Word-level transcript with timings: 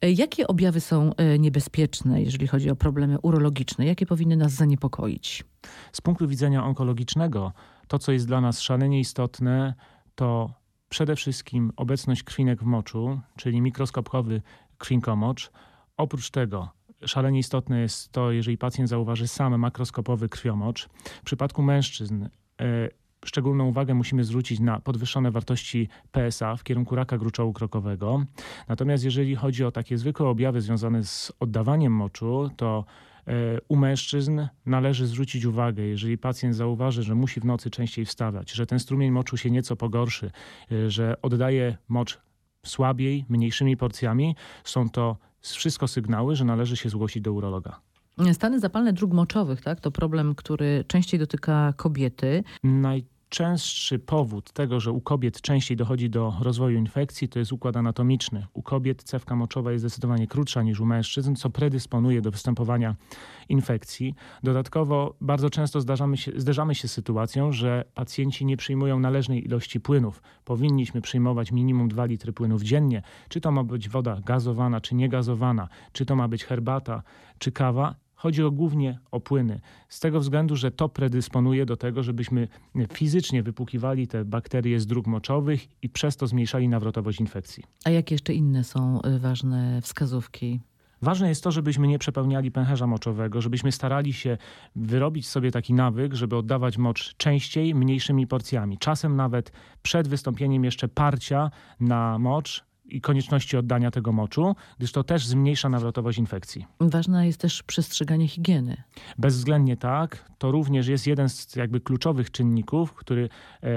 E, 0.00 0.12
Jakie 0.12 0.46
objawy 0.46 0.80
są 0.80 1.14
e, 1.14 1.38
niebezpieczne, 1.38 2.22
jeżeli 2.22 2.46
chodzi 2.46 2.70
o 2.70 2.76
problemy 2.76 3.18
urologiczne? 3.22 3.86
Jakie 3.86 4.06
powinny 4.06 4.36
nas 4.36 4.52
zaniepokoić? 4.52 5.44
Z 5.92 6.00
punktu 6.00 6.28
widzenia 6.28 6.64
onkologicznego, 6.64 7.52
to 7.88 7.98
co 7.98 8.12
jest 8.12 8.26
dla 8.26 8.40
nas 8.40 8.60
szalenie 8.60 9.00
istotne, 9.00 9.74
to 10.14 10.54
przede 10.88 11.16
wszystkim 11.16 11.72
obecność 11.76 12.22
krwinek 12.22 12.60
w 12.60 12.66
moczu, 12.66 13.20
czyli 13.36 13.60
mikroskopkowy 13.60 14.42
krwinkomocz. 14.78 15.50
Oprócz 15.96 16.30
tego 16.30 16.68
szalenie 17.04 17.38
istotne 17.38 17.80
jest 17.80 18.12
to, 18.12 18.32
jeżeli 18.32 18.58
pacjent 18.58 18.90
zauważy 18.90 19.28
sam 19.28 19.58
makroskopowy 19.58 20.28
krwiomocz. 20.28 20.88
W 21.04 21.24
przypadku 21.24 21.62
mężczyzn 21.62 22.24
e, 22.24 22.28
szczególną 23.26 23.66
uwagę 23.66 23.94
musimy 23.94 24.24
zwrócić 24.24 24.60
na 24.60 24.80
podwyższone 24.80 25.30
wartości 25.30 25.88
PSA 26.12 26.56
w 26.56 26.64
kierunku 26.64 26.96
raka 26.96 27.18
gruczołu 27.18 27.52
krokowego. 27.52 28.24
Natomiast 28.68 29.04
jeżeli 29.04 29.34
chodzi 29.34 29.64
o 29.64 29.70
takie 29.70 29.98
zwykłe 29.98 30.28
objawy 30.28 30.60
związane 30.60 31.04
z 31.04 31.32
oddawaniem 31.40 31.92
moczu, 31.92 32.50
to 32.56 32.84
e, 33.26 33.32
u 33.68 33.76
mężczyzn 33.76 34.46
należy 34.66 35.06
zwrócić 35.06 35.44
uwagę, 35.44 35.82
jeżeli 35.82 36.18
pacjent 36.18 36.56
zauważy, 36.56 37.02
że 37.02 37.14
musi 37.14 37.40
w 37.40 37.44
nocy 37.44 37.70
częściej 37.70 38.04
wstawać, 38.04 38.52
że 38.52 38.66
ten 38.66 38.78
strumień 38.78 39.10
moczu 39.10 39.36
się 39.36 39.50
nieco 39.50 39.76
pogorszy, 39.76 40.30
e, 40.72 40.90
że 40.90 41.22
oddaje 41.22 41.76
mocz 41.88 42.18
słabiej, 42.66 43.24
mniejszymi 43.28 43.76
porcjami, 43.76 44.36
są 44.64 44.88
to 44.88 45.16
wszystko 45.40 45.88
sygnały, 45.88 46.36
że 46.36 46.44
należy 46.44 46.76
się 46.76 46.88
zgłosić 46.88 47.22
do 47.22 47.32
urologa. 47.32 47.80
Stany 48.32 48.60
zapalne 48.60 48.92
dróg 48.92 49.12
moczowych, 49.12 49.60
tak? 49.62 49.80
To 49.80 49.90
problem, 49.90 50.34
który 50.34 50.84
częściej 50.88 51.20
dotyka 51.20 51.74
kobiety. 51.76 52.44
Najczęstszy 53.38 53.98
powód 53.98 54.52
tego, 54.52 54.80
że 54.80 54.92
u 54.92 55.00
kobiet 55.00 55.40
częściej 55.40 55.76
dochodzi 55.76 56.10
do 56.10 56.34
rozwoju 56.40 56.78
infekcji, 56.78 57.28
to 57.28 57.38
jest 57.38 57.52
układ 57.52 57.76
anatomiczny. 57.76 58.46
U 58.52 58.62
kobiet 58.62 59.02
cewka 59.02 59.36
moczowa 59.36 59.72
jest 59.72 59.82
zdecydowanie 59.82 60.26
krótsza 60.26 60.62
niż 60.62 60.80
u 60.80 60.86
mężczyzn, 60.86 61.34
co 61.34 61.50
predysponuje 61.50 62.20
do 62.20 62.30
występowania 62.30 62.96
infekcji. 63.48 64.14
Dodatkowo 64.42 65.14
bardzo 65.20 65.50
często 65.50 65.80
zdarzamy 65.80 66.16
się, 66.16 66.32
zderzamy 66.36 66.74
się 66.74 66.88
z 66.88 66.92
sytuacją, 66.92 67.52
że 67.52 67.84
pacjenci 67.94 68.46
nie 68.46 68.56
przyjmują 68.56 68.98
należnej 68.98 69.44
ilości 69.44 69.80
płynów. 69.80 70.22
Powinniśmy 70.44 71.00
przyjmować 71.00 71.52
minimum 71.52 71.88
2 71.88 72.04
litry 72.04 72.32
płynów 72.32 72.62
dziennie. 72.62 73.02
Czy 73.28 73.40
to 73.40 73.52
ma 73.52 73.64
być 73.64 73.88
woda 73.88 74.20
gazowana, 74.24 74.80
czy 74.80 74.94
niegazowana, 74.94 75.68
czy 75.92 76.06
to 76.06 76.16
ma 76.16 76.28
być 76.28 76.44
herbata, 76.44 77.02
czy 77.38 77.52
kawa. 77.52 77.94
Chodzi 78.16 78.42
o 78.42 78.50
głównie 78.50 78.98
o 79.10 79.20
płyny. 79.20 79.60
Z 79.88 80.00
tego 80.00 80.20
względu, 80.20 80.56
że 80.56 80.70
to 80.70 80.88
predysponuje 80.88 81.66
do 81.66 81.76
tego, 81.76 82.02
żebyśmy 82.02 82.48
fizycznie 82.92 83.42
wypłukiwali 83.42 84.08
te 84.08 84.24
bakterie 84.24 84.80
z 84.80 84.86
dróg 84.86 85.06
moczowych 85.06 85.82
i 85.82 85.88
przez 85.88 86.16
to 86.16 86.26
zmniejszali 86.26 86.68
nawrotowość 86.68 87.20
infekcji. 87.20 87.64
A 87.84 87.90
jakie 87.90 88.14
jeszcze 88.14 88.34
inne 88.34 88.64
są 88.64 89.00
y, 89.02 89.18
ważne 89.18 89.80
wskazówki? 89.82 90.60
Ważne 91.02 91.28
jest 91.28 91.44
to, 91.44 91.50
żebyśmy 91.50 91.88
nie 91.88 91.98
przepełniali 91.98 92.50
pęcherza 92.50 92.86
moczowego, 92.86 93.40
żebyśmy 93.40 93.72
starali 93.72 94.12
się 94.12 94.38
wyrobić 94.76 95.28
sobie 95.28 95.50
taki 95.50 95.74
nawyk, 95.74 96.14
żeby 96.14 96.36
oddawać 96.36 96.78
mocz 96.78 97.14
częściej, 97.16 97.74
mniejszymi 97.74 98.26
porcjami. 98.26 98.78
Czasem 98.78 99.16
nawet 99.16 99.52
przed 99.82 100.08
wystąpieniem 100.08 100.64
jeszcze 100.64 100.88
parcia 100.88 101.50
na 101.80 102.18
mocz 102.18 102.64
i 102.88 103.00
konieczności 103.00 103.56
oddania 103.56 103.90
tego 103.90 104.12
moczu, 104.12 104.56
gdyż 104.78 104.92
to 104.92 105.04
też 105.04 105.26
zmniejsza 105.26 105.68
nawrotowość 105.68 106.18
infekcji. 106.18 106.66
Ważne 106.80 107.26
jest 107.26 107.40
też 107.40 107.62
przestrzeganie 107.62 108.28
higieny. 108.28 108.82
Bezwzględnie 109.18 109.76
tak. 109.76 110.30
To 110.38 110.50
również 110.50 110.88
jest 110.88 111.06
jeden 111.06 111.28
z 111.28 111.56
jakby 111.56 111.80
kluczowych 111.80 112.30
czynników, 112.30 112.94
który 112.94 113.28
e, 113.62 113.68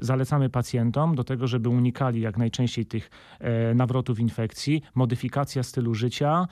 zalecamy 0.00 0.50
pacjentom 0.50 1.14
do 1.14 1.24
tego, 1.24 1.46
żeby 1.46 1.68
unikali 1.68 2.20
jak 2.20 2.38
najczęściej 2.38 2.86
tych 2.86 3.10
e, 3.40 3.74
nawrotów 3.74 4.20
infekcji, 4.20 4.82
modyfikacja 4.94 5.62
stylu 5.62 5.94
życia, 5.94 6.48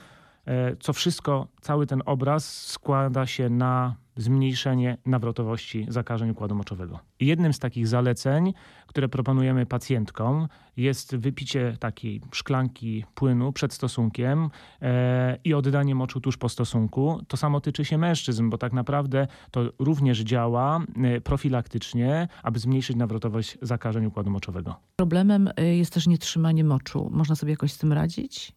co 0.80 0.92
wszystko, 0.92 1.48
cały 1.60 1.86
ten 1.86 2.02
obraz 2.06 2.66
składa 2.66 3.26
się 3.26 3.50
na 3.50 3.96
zmniejszenie 4.16 4.98
nawrotowości 5.06 5.86
zakażeń 5.88 6.30
układu 6.30 6.54
moczowego. 6.54 6.98
Jednym 7.20 7.52
z 7.52 7.58
takich 7.58 7.88
zaleceń, 7.88 8.52
które 8.86 9.08
proponujemy 9.08 9.66
pacjentkom, 9.66 10.48
jest 10.76 11.16
wypicie 11.16 11.76
takiej 11.80 12.20
szklanki 12.32 13.04
płynu 13.14 13.52
przed 13.52 13.72
stosunkiem 13.72 14.50
e, 14.82 15.38
i 15.44 15.54
oddanie 15.54 15.94
moczu 15.94 16.20
tuż 16.20 16.36
po 16.36 16.48
stosunku. 16.48 17.20
To 17.28 17.36
samo 17.36 17.60
tyczy 17.60 17.84
się 17.84 17.98
mężczyzn, 17.98 18.50
bo 18.50 18.58
tak 18.58 18.72
naprawdę 18.72 19.26
to 19.50 19.64
również 19.78 20.20
działa 20.20 20.80
e, 20.96 21.20
profilaktycznie, 21.20 22.28
aby 22.42 22.58
zmniejszyć 22.58 22.96
nawrotowość 22.96 23.58
zakażeń 23.62 24.06
układu 24.06 24.30
moczowego. 24.30 24.76
Problemem 24.96 25.50
jest 25.56 25.92
też 25.92 26.06
nietrzymanie 26.06 26.64
moczu. 26.64 27.10
Można 27.12 27.34
sobie 27.34 27.50
jakoś 27.50 27.72
z 27.72 27.78
tym 27.78 27.92
radzić? 27.92 28.52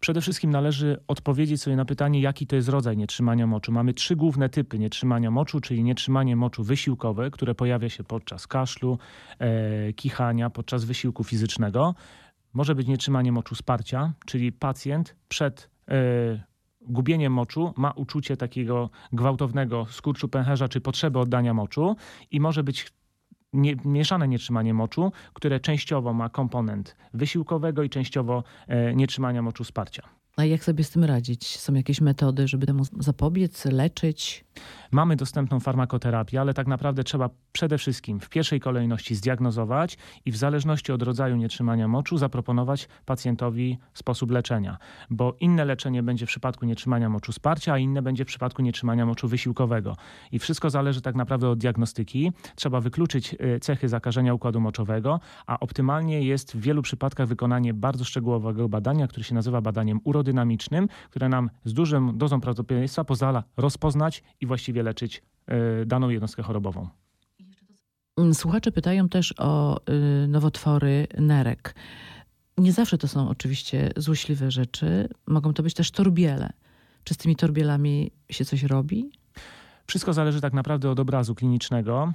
Przede 0.00 0.20
wszystkim 0.20 0.50
należy 0.50 1.00
odpowiedzieć 1.08 1.62
sobie 1.62 1.76
na 1.76 1.84
pytanie, 1.84 2.20
jaki 2.20 2.46
to 2.46 2.56
jest 2.56 2.68
rodzaj 2.68 2.96
nietrzymania 2.96 3.46
moczu. 3.46 3.72
Mamy 3.72 3.94
trzy 3.94 4.16
główne 4.16 4.48
typy 4.48 4.78
nietrzymania 4.78 5.30
moczu, 5.30 5.60
czyli 5.60 5.84
nietrzymanie 5.84 6.36
moczu 6.36 6.64
wysiłkowe, 6.64 7.30
które 7.30 7.54
pojawia 7.54 7.88
się 7.88 8.04
podczas 8.04 8.46
kaszlu, 8.46 8.98
e, 9.38 9.92
kichania, 9.92 10.50
podczas 10.50 10.84
wysiłku 10.84 11.24
fizycznego. 11.24 11.94
Może 12.52 12.74
być 12.74 12.86
nietrzymanie 12.86 13.32
moczu 13.32 13.54
sparcia, 13.54 14.12
czyli 14.26 14.52
pacjent 14.52 15.16
przed 15.28 15.70
e, 15.88 16.44
gubieniem 16.80 17.32
moczu 17.32 17.74
ma 17.76 17.90
uczucie 17.90 18.36
takiego 18.36 18.90
gwałtownego 19.12 19.86
skurczu 19.90 20.28
pęcherza 20.28 20.68
czy 20.68 20.80
potrzeby 20.80 21.18
oddania 21.18 21.54
moczu 21.54 21.96
i 22.30 22.40
może 22.40 22.62
być 22.64 22.92
nie, 23.56 23.76
mieszane 23.84 24.28
nietrzymanie 24.28 24.74
moczu, 24.74 25.12
które 25.32 25.60
częściowo 25.60 26.12
ma 26.12 26.28
komponent 26.28 26.96
wysiłkowego 27.14 27.82
i 27.82 27.90
częściowo 27.90 28.44
e, 28.68 28.94
nietrzymania 28.94 29.42
moczu 29.42 29.64
wsparcia. 29.64 30.02
A 30.38 30.44
jak 30.44 30.64
sobie 30.64 30.84
z 30.84 30.90
tym 30.90 31.04
radzić? 31.04 31.58
Są 31.58 31.74
jakieś 31.74 32.00
metody, 32.00 32.48
żeby 32.48 32.66
temu 32.66 32.84
zapobiec, 32.98 33.64
leczyć? 33.64 34.44
Mamy 34.90 35.16
dostępną 35.16 35.60
farmakoterapię, 35.60 36.40
ale 36.40 36.54
tak 36.54 36.66
naprawdę 36.66 37.04
trzeba 37.04 37.30
przede 37.52 37.78
wszystkim 37.78 38.20
w 38.20 38.28
pierwszej 38.28 38.60
kolejności 38.60 39.14
zdiagnozować 39.14 39.98
i 40.24 40.32
w 40.32 40.36
zależności 40.36 40.92
od 40.92 41.02
rodzaju 41.02 41.36
nietrzymania 41.36 41.88
moczu 41.88 42.18
zaproponować 42.18 42.88
pacjentowi 43.04 43.78
sposób 43.94 44.30
leczenia. 44.30 44.78
Bo 45.10 45.36
inne 45.40 45.64
leczenie 45.64 46.02
będzie 46.02 46.26
w 46.26 46.28
przypadku 46.28 46.66
nietrzymania 46.66 47.08
moczu 47.08 47.32
wsparcia, 47.32 47.72
a 47.72 47.78
inne 47.78 48.02
będzie 48.02 48.24
w 48.24 48.28
przypadku 48.28 48.62
nietrzymania 48.62 49.06
moczu 49.06 49.28
wysiłkowego. 49.28 49.96
I 50.32 50.38
wszystko 50.38 50.70
zależy 50.70 51.00
tak 51.00 51.14
naprawdę 51.14 51.48
od 51.48 51.58
diagnostyki. 51.58 52.32
Trzeba 52.54 52.80
wykluczyć 52.80 53.34
y, 53.34 53.60
cechy 53.60 53.88
zakażenia 53.88 54.34
układu 54.34 54.60
moczowego, 54.60 55.20
a 55.46 55.60
optymalnie 55.60 56.22
jest 56.22 56.56
w 56.56 56.60
wielu 56.60 56.82
przypadkach 56.82 57.28
wykonanie 57.28 57.74
bardzo 57.74 58.04
szczegółowego 58.04 58.68
badania, 58.68 59.08
które 59.08 59.24
się 59.24 59.34
nazywa 59.34 59.60
badaniem 59.60 60.00
urodynamicznym, 60.26 60.88
które 61.10 61.28
nam 61.28 61.50
z 61.64 61.72
dużą 61.72 62.18
dozą 62.18 62.40
prawdopodobieństwa 62.40 63.04
pozwala 63.04 63.44
rozpoznać 63.56 64.22
i 64.40 64.46
właściwie 64.46 64.82
leczyć 64.82 65.22
y, 65.82 65.86
daną 65.86 66.08
jednostkę 66.08 66.42
chorobową. 66.42 66.88
Słuchacze 68.32 68.72
pytają 68.72 69.08
też 69.08 69.34
o 69.38 69.80
y, 70.24 70.28
nowotwory 70.28 71.06
nerek. 71.18 71.74
Nie 72.58 72.72
zawsze 72.72 72.98
to 72.98 73.08
są 73.08 73.28
oczywiście 73.28 73.90
złośliwe 73.96 74.50
rzeczy. 74.50 75.08
Mogą 75.26 75.52
to 75.52 75.62
być 75.62 75.74
też 75.74 75.90
torbiele. 75.90 76.52
Czy 77.04 77.14
z 77.14 77.16
tymi 77.16 77.36
torbielami 77.36 78.10
się 78.30 78.44
coś 78.44 78.62
robi? 78.62 79.10
Wszystko 79.86 80.12
zależy 80.12 80.40
tak 80.40 80.52
naprawdę 80.52 80.90
od 80.90 81.00
obrazu 81.00 81.34
klinicznego. 81.34 82.12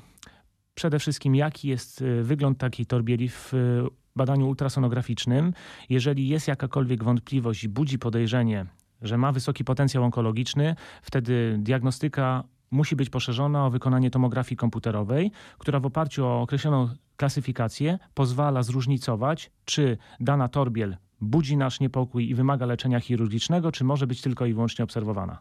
Przede 0.76 1.00
wszystkim, 1.00 1.36
jaki 1.36 1.68
jest 1.68 2.02
y, 2.02 2.24
wygląd 2.24 2.58
takiej 2.58 2.86
torbieli 2.86 3.30
w 3.30 3.54
y, 3.54 3.84
badaniu 4.16 4.48
ultrasonograficznym. 4.48 5.54
Jeżeli 5.90 6.28
jest 6.28 6.48
jakakolwiek 6.48 7.04
wątpliwość 7.04 7.64
i 7.64 7.70
budzi 7.70 8.00
podejrzenie, 8.00 8.66
że 9.02 9.18
ma 9.18 9.32
wysoki 9.32 9.64
potencjał 9.64 10.04
onkologiczny, 10.04 10.76
wtedy 11.02 11.58
diagnostyka 11.60 12.44
musi 12.72 12.96
być 12.96 13.10
poszerzona 13.10 13.66
o 13.66 13.70
wykonanie 13.70 14.12
tomografii 14.12 14.58
komputerowej, 14.58 15.32
która 15.58 15.80
w 15.80 15.86
oparciu 15.86 16.26
o 16.26 16.42
określoną 16.42 16.90
klasyfikację 17.16 18.00
pozwala 18.14 18.64
zróżnicować, 18.64 19.52
czy 19.66 19.98
dana 20.20 20.48
torbiel 20.48 20.98
budzi 21.22 21.58
nasz 21.58 21.80
niepokój 21.80 22.30
i 22.30 22.36
wymaga 22.36 22.66
leczenia 22.66 23.00
chirurgicznego, 23.00 23.72
czy 23.72 23.84
może 23.84 24.08
być 24.08 24.22
tylko 24.22 24.46
i 24.46 24.54
wyłącznie 24.54 24.84
obserwowana. 24.84 25.40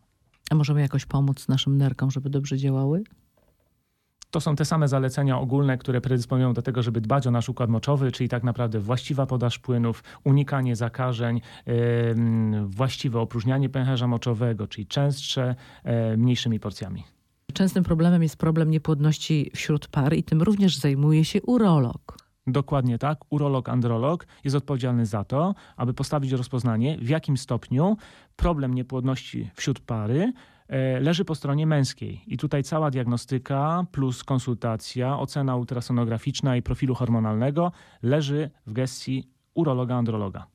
A 0.51 0.55
możemy 0.55 0.81
jakoś 0.81 1.07
pomóc 1.07 1.49
naszym 1.49 1.77
nerkom, 1.77 2.11
żeby 2.11 2.31
dobrze 2.31 2.57
działały? 2.57 3.03
To 4.31 4.41
są 4.41 4.57
te 4.57 4.65
same 4.65 4.89
zalecenia 4.89 5.39
ogólne, 5.39 5.79
które 5.79 6.01
predysponują 6.01 6.53
do 6.53 6.63
tego, 6.63 6.83
żeby 6.83 7.01
dbać 7.01 7.27
o 7.27 7.31
nasz 7.31 7.49
układ 7.49 7.71
moczowy, 7.71 8.13
czyli 8.13 8.29
tak 8.29 8.43
naprawdę 8.43 8.81
właściwa 8.81 9.27
podaż 9.27 9.59
płynów, 9.59 10.05
unikanie 10.25 10.77
zakażeń, 10.77 11.41
właściwe 12.65 13.21
opróżnianie 13.21 13.69
pęcherza 13.69 14.07
moczowego, 14.07 14.67
czyli 14.67 14.87
częstsze, 14.87 15.55
yy, 15.85 16.17
mniejszymi 16.17 16.61
porcjami. 16.61 17.05
Częstym 17.53 17.85
problemem 17.85 18.23
jest 18.23 18.37
problem 18.37 18.71
niepłodności 18.71 19.51
wśród 19.55 19.89
par 19.89 20.15
i 20.17 20.23
tym 20.23 20.43
również 20.43 20.77
zajmuje 20.77 21.25
się 21.25 21.43
urolog. 21.43 22.31
Dokładnie 22.47 22.99
tak. 22.99 23.19
Urolog, 23.31 23.69
androlog 23.69 24.27
jest 24.45 24.57
odpowiedzialny 24.57 25.07
za 25.07 25.25
to, 25.25 25.55
aby 25.77 25.95
postawić 25.95 26.33
rozpoznanie, 26.33 26.99
w 26.99 27.09
jakim 27.09 27.37
stopniu 27.37 27.97
problem 28.37 28.75
niepłodności 28.75 29.51
wśród 29.55 29.81
pary 29.81 30.21
e, 30.23 30.33
leży 31.01 31.25
po 31.25 31.35
stronie 31.35 31.67
męskiej. 31.67 32.23
I 32.27 32.37
tutaj 32.37 32.63
cała 32.63 32.91
diagnostyka 32.91 33.87
plus 33.93 34.25
konsultacja, 34.25 35.19
ocena 35.19 35.57
ultrasonograficzna 35.57 36.57
i 36.57 36.63
profilu 36.63 36.95
hormonalnego 36.95 37.73
leży 38.03 38.51
w 38.67 38.73
gestii 38.73 39.29
urologa, 39.55 39.97
androloga. 39.97 40.47